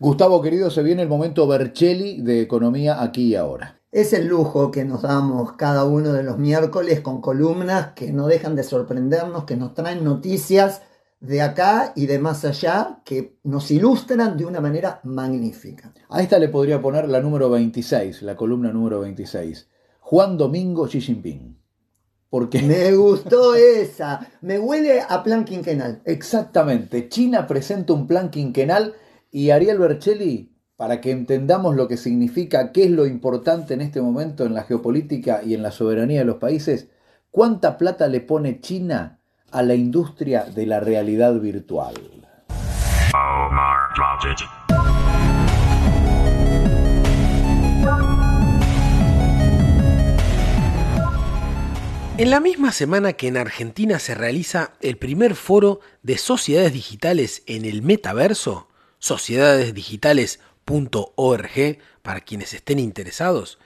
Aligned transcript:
Gustavo 0.00 0.42
querido, 0.42 0.70
se 0.70 0.82
viene 0.82 1.02
el 1.02 1.08
momento 1.08 1.46
Bercelli 1.46 2.20
de 2.20 2.40
economía 2.40 3.02
aquí 3.02 3.28
y 3.28 3.36
ahora. 3.36 3.80
Es 3.92 4.12
el 4.12 4.26
lujo 4.26 4.72
que 4.72 4.84
nos 4.84 5.02
damos 5.02 5.52
cada 5.52 5.84
uno 5.84 6.12
de 6.12 6.24
los 6.24 6.36
miércoles 6.36 7.00
con 7.00 7.20
columnas 7.20 7.92
que 7.94 8.12
no 8.12 8.26
dejan 8.26 8.56
de 8.56 8.64
sorprendernos, 8.64 9.44
que 9.44 9.56
nos 9.56 9.72
traen 9.72 10.02
noticias 10.02 10.82
de 11.20 11.42
acá 11.42 11.92
y 11.94 12.06
de 12.06 12.18
más 12.18 12.44
allá 12.44 13.02
que 13.04 13.38
nos 13.44 13.70
ilustran 13.70 14.36
de 14.36 14.44
una 14.44 14.60
manera 14.60 15.00
magnífica. 15.04 15.94
A 16.08 16.20
esta 16.22 16.38
le 16.38 16.48
podría 16.48 16.82
poner 16.82 17.08
la 17.08 17.20
número 17.20 17.48
26, 17.50 18.22
la 18.22 18.36
columna 18.36 18.72
número 18.72 19.00
26. 19.00 19.68
Juan 20.00 20.36
Domingo 20.36 20.86
Xi 20.86 21.00
Jinping. 21.00 21.56
Porque... 22.28 22.60
Me 22.62 22.92
gustó 22.96 23.54
esa. 23.54 24.28
Me 24.40 24.58
huele 24.58 25.00
a 25.08 25.22
plan 25.22 25.44
quinquenal. 25.44 26.02
Exactamente. 26.04 27.08
China 27.08 27.46
presenta 27.46 27.92
un 27.92 28.08
plan 28.08 28.28
quinquenal 28.28 28.94
y 29.34 29.50
Ariel 29.50 29.80
Bercelli 29.80 30.52
para 30.76 31.00
que 31.00 31.10
entendamos 31.10 31.74
lo 31.74 31.88
que 31.88 31.96
significa, 31.96 32.70
qué 32.70 32.84
es 32.84 32.90
lo 32.92 33.04
importante 33.04 33.74
en 33.74 33.80
este 33.80 34.00
momento 34.00 34.46
en 34.46 34.54
la 34.54 34.62
geopolítica 34.62 35.40
y 35.44 35.54
en 35.54 35.62
la 35.64 35.72
soberanía 35.72 36.20
de 36.20 36.24
los 36.24 36.36
países, 36.36 36.88
cuánta 37.32 37.76
plata 37.76 38.06
le 38.06 38.20
pone 38.20 38.60
China 38.60 39.18
a 39.50 39.62
la 39.62 39.74
industria 39.74 40.44
de 40.44 40.66
la 40.66 40.78
realidad 40.78 41.34
virtual. 41.40 41.94
En 52.18 52.30
la 52.30 52.38
misma 52.38 52.70
semana 52.70 53.14
que 53.14 53.26
en 53.26 53.36
Argentina 53.36 53.98
se 53.98 54.14
realiza 54.14 54.74
el 54.80 54.96
primer 54.96 55.34
foro 55.34 55.80
de 56.04 56.18
sociedades 56.18 56.72
digitales 56.72 57.42
en 57.48 57.64
el 57.64 57.82
metaverso, 57.82 58.68
sociedadesdigitales.com, 59.04 60.54
.org 60.66 61.78
para 62.02 62.20
quienes 62.20 62.54
estén 62.54 62.78
interesados, 62.78 63.58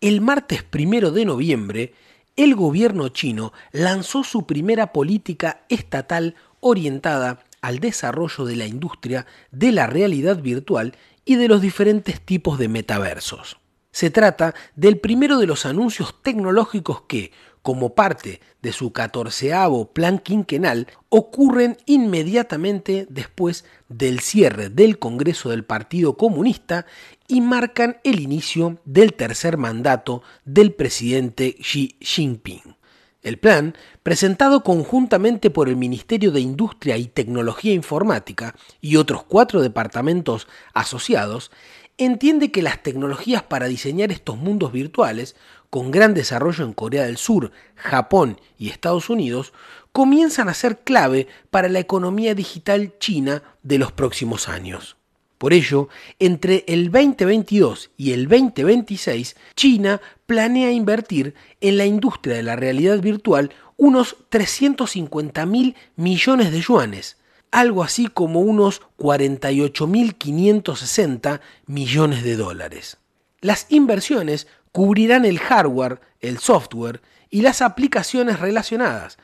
el 0.00 0.20
martes 0.20 0.62
primero 0.62 1.10
de 1.10 1.24
noviembre, 1.24 1.94
el 2.36 2.54
gobierno 2.54 3.08
chino 3.08 3.52
lanzó 3.72 4.22
su 4.22 4.46
primera 4.46 4.92
política 4.92 5.64
estatal 5.68 6.36
orientada 6.60 7.44
al 7.60 7.80
desarrollo 7.80 8.44
de 8.44 8.56
la 8.56 8.66
industria 8.66 9.26
de 9.50 9.72
la 9.72 9.86
realidad 9.86 10.40
virtual 10.40 10.94
y 11.24 11.34
de 11.34 11.48
los 11.48 11.60
diferentes 11.60 12.20
tipos 12.20 12.58
de 12.58 12.68
metaversos. 12.68 13.58
Se 13.90 14.10
trata 14.10 14.54
del 14.76 14.98
primero 14.98 15.38
de 15.38 15.46
los 15.46 15.66
anuncios 15.66 16.22
tecnológicos 16.22 17.02
que, 17.02 17.32
como 17.62 17.94
parte 17.94 18.40
de 18.62 18.72
su 18.72 18.92
catorceavo 18.92 19.92
plan 19.92 20.18
quinquenal, 20.18 20.86
ocurren 21.08 21.76
inmediatamente 21.86 23.06
después 23.10 23.64
del 23.88 24.20
cierre 24.20 24.68
del 24.68 24.98
Congreso 24.98 25.50
del 25.50 25.64
Partido 25.64 26.16
Comunista 26.16 26.86
y 27.26 27.40
marcan 27.40 27.98
el 28.04 28.20
inicio 28.20 28.78
del 28.84 29.14
tercer 29.14 29.56
mandato 29.56 30.22
del 30.44 30.72
presidente 30.72 31.56
Xi 31.60 31.96
Jinping. 32.00 32.76
El 33.20 33.38
plan, 33.38 33.76
presentado 34.02 34.62
conjuntamente 34.62 35.50
por 35.50 35.68
el 35.68 35.76
Ministerio 35.76 36.30
de 36.30 36.40
Industria 36.40 36.96
y 36.96 37.06
Tecnología 37.06 37.74
Informática 37.74 38.54
y 38.80 38.96
otros 38.96 39.24
cuatro 39.24 39.60
departamentos 39.60 40.46
asociados, 40.72 41.50
entiende 41.98 42.50
que 42.50 42.62
las 42.62 42.82
tecnologías 42.82 43.42
para 43.42 43.66
diseñar 43.66 44.12
estos 44.12 44.38
mundos 44.38 44.72
virtuales 44.72 45.36
con 45.68 45.90
gran 45.90 46.14
desarrollo 46.14 46.64
en 46.64 46.72
Corea 46.72 47.04
del 47.04 47.18
Sur, 47.18 47.52
Japón 47.74 48.40
y 48.58 48.70
Estados 48.70 49.10
Unidos, 49.10 49.52
comienzan 49.92 50.48
a 50.48 50.54
ser 50.54 50.78
clave 50.78 51.26
para 51.50 51.68
la 51.68 51.80
economía 51.80 52.34
digital 52.34 52.94
china 52.98 53.42
de 53.62 53.78
los 53.78 53.92
próximos 53.92 54.48
años. 54.48 54.96
Por 55.38 55.52
ello, 55.52 55.88
entre 56.18 56.64
el 56.66 56.90
2022 56.90 57.90
y 57.96 58.12
el 58.12 58.26
2026, 58.28 59.36
China 59.54 60.00
planea 60.26 60.72
invertir 60.72 61.34
en 61.60 61.76
la 61.76 61.86
industria 61.86 62.34
de 62.34 62.42
la 62.42 62.56
realidad 62.56 63.00
virtual 63.00 63.52
unos 63.76 64.16
350 64.30 65.46
mil 65.46 65.76
millones 65.94 66.50
de 66.50 66.60
yuanes, 66.60 67.17
algo 67.50 67.82
así 67.82 68.08
como 68.08 68.40
unos 68.40 68.82
48.560 68.98 71.40
millones 71.66 72.22
de 72.22 72.36
dólares. 72.36 72.98
Las 73.40 73.66
inversiones 73.68 74.46
cubrirán 74.72 75.24
el 75.24 75.38
hardware, 75.38 76.00
el 76.20 76.38
software 76.38 77.00
y 77.30 77.42
las 77.42 77.62
aplicaciones 77.62 78.40
relacionadas. 78.40 79.18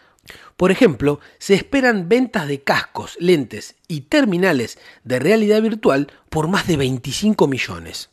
Por 0.57 0.71
ejemplo, 0.71 1.21
se 1.39 1.55
esperan 1.55 2.09
ventas 2.09 2.49
de 2.49 2.63
cascos, 2.63 3.17
lentes 3.21 3.77
y 3.89 4.03
terminales 4.03 4.79
de 5.03 5.19
realidad 5.19 5.61
virtual 5.61 6.11
por 6.31 6.49
más 6.49 6.67
de 6.67 6.77
25 6.77 7.47
millones. 7.47 8.11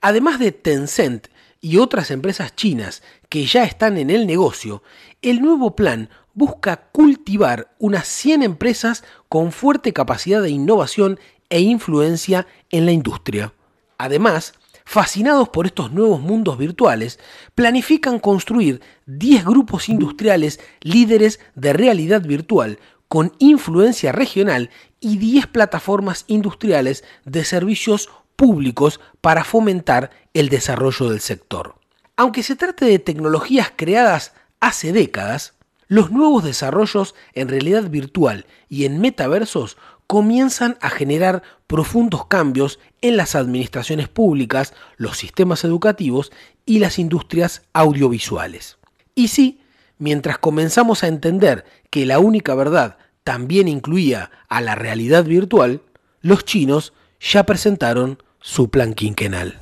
Además 0.00 0.38
de 0.38 0.52
Tencent 0.52 1.28
y 1.60 1.78
otras 1.78 2.10
empresas 2.10 2.54
chinas 2.54 3.02
que 3.28 3.46
ya 3.46 3.64
están 3.64 3.98
en 3.98 4.10
el 4.10 4.26
negocio, 4.26 4.82
el 5.22 5.40
nuevo 5.40 5.74
plan 5.76 6.10
busca 6.34 6.88
cultivar 6.92 7.74
unas 7.78 8.06
100 8.06 8.42
empresas 8.42 9.04
con 9.28 9.52
fuerte 9.52 9.92
capacidad 9.92 10.42
de 10.42 10.50
innovación 10.50 11.18
e 11.48 11.60
influencia 11.60 12.46
en 12.70 12.86
la 12.86 12.92
industria. 12.92 13.54
Además, 13.98 14.52
fascinados 14.84 15.48
por 15.48 15.66
estos 15.66 15.92
nuevos 15.92 16.20
mundos 16.20 16.58
virtuales, 16.58 17.18
planifican 17.54 18.18
construir 18.18 18.80
10 19.06 19.44
grupos 19.44 19.88
industriales 19.88 20.60
líderes 20.80 21.40
de 21.54 21.72
realidad 21.72 22.22
virtual 22.22 22.78
con 23.08 23.32
influencia 23.38 24.12
regional 24.12 24.70
y 25.00 25.18
10 25.18 25.48
plataformas 25.48 26.24
industriales 26.28 27.04
de 27.24 27.44
servicios 27.44 28.10
públicos 28.36 29.00
para 29.20 29.44
fomentar 29.44 30.10
el 30.34 30.48
desarrollo 30.48 31.10
del 31.10 31.20
sector. 31.20 31.76
Aunque 32.16 32.42
se 32.42 32.56
trate 32.56 32.84
de 32.84 32.98
tecnologías 32.98 33.72
creadas 33.74 34.32
hace 34.60 34.92
décadas, 34.92 35.54
los 35.88 36.10
nuevos 36.10 36.44
desarrollos 36.44 37.14
en 37.32 37.48
realidad 37.48 37.88
virtual 37.90 38.46
y 38.68 38.84
en 38.84 39.00
metaversos 39.00 39.76
comienzan 40.06 40.78
a 40.80 40.90
generar 40.90 41.42
profundos 41.66 42.26
cambios 42.26 42.78
en 43.00 43.16
las 43.16 43.34
administraciones 43.34 44.08
públicas, 44.08 44.72
los 44.96 45.16
sistemas 45.16 45.64
educativos 45.64 46.32
y 46.64 46.78
las 46.78 46.98
industrias 46.98 47.62
audiovisuales. 47.72 48.78
Y 49.14 49.28
sí, 49.28 49.60
mientras 49.98 50.38
comenzamos 50.38 51.02
a 51.02 51.08
entender 51.08 51.64
que 51.90 52.06
la 52.06 52.18
única 52.18 52.54
verdad 52.54 52.98
también 53.24 53.66
incluía 53.66 54.30
a 54.48 54.60
la 54.60 54.74
realidad 54.74 55.24
virtual, 55.24 55.82
los 56.20 56.44
chinos 56.44 56.92
ya 57.20 57.44
presentaron 57.44 58.22
su 58.46 58.70
plan 58.70 58.94
quinquenal. 58.94 59.58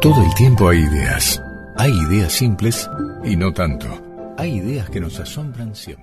Todo 0.00 0.24
el 0.24 0.34
tiempo 0.36 0.68
hay 0.70 0.78
ideas. 0.78 1.42
Hay 1.76 1.92
ideas 2.08 2.32
simples 2.32 2.88
y 3.24 3.36
no 3.36 3.52
tanto. 3.52 3.86
Hay 4.38 4.56
ideas 4.56 4.88
que 4.88 5.00
nos 5.00 5.20
asombran 5.20 5.74
siempre. 5.74 5.96